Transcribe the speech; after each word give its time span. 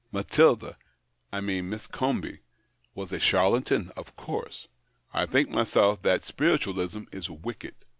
"Matilda— 0.11 0.79
I 1.31 1.41
mean 1.41 1.69
Miss 1.69 1.85
Comby— 1.85 2.39
was 2.95 3.13
a 3.13 3.19
charlatan, 3.19 3.91
of 3.95 4.15
course. 4.15 4.67
I 5.13 5.27
think 5.27 5.49
myself 5.49 6.01
that 6.01 6.23
spiritualism 6.23 7.03
is 7.11 7.29
wicked. 7.29 7.75